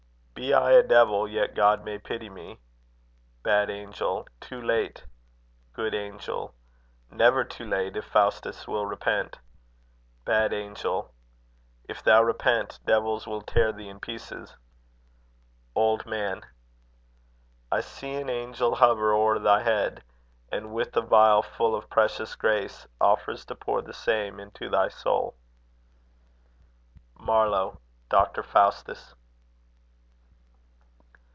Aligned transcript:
Be 0.33 0.55
I 0.55 0.71
a 0.71 0.81
devil, 0.81 1.27
yet 1.27 1.53
God 1.53 1.85
may 1.85 1.99
pity 1.99 2.27
me. 2.27 2.57
Bad 3.43 3.69
Angel. 3.69 4.27
Too 4.39 4.59
late. 4.59 5.05
Good 5.71 5.93
Angel. 5.93 6.55
Never 7.11 7.43
too 7.43 7.63
late 7.69 7.95
if 7.95 8.05
Faustus 8.05 8.67
will 8.67 8.87
repent. 8.87 9.37
Bad 10.25 10.51
Angel. 10.51 11.13
If 11.87 12.01
thou 12.01 12.23
repent, 12.23 12.79
devils 12.87 13.27
will 13.27 13.43
tear 13.43 13.71
thee 13.71 13.87
in 13.87 13.99
pieces. 13.99 14.55
Old 15.75 16.07
Man. 16.07 16.41
I 17.71 17.79
see 17.81 18.15
an 18.15 18.27
angel 18.27 18.73
hover 18.75 19.13
o'er 19.13 19.37
thy 19.37 19.61
head, 19.61 20.03
And 20.51 20.73
with 20.73 20.97
a 20.97 21.01
vial 21.01 21.43
full 21.43 21.75
of 21.75 21.87
precious 21.87 22.33
grace, 22.35 22.87
Offers 22.99 23.45
to 23.45 23.53
pour 23.55 23.83
the 23.83 23.93
same 23.93 24.39
into 24.39 24.69
thy 24.71 24.87
soul. 24.87 25.35
MARLOWE. 27.19 27.77
Doctor 28.09 28.41
Faustus. 28.41 29.13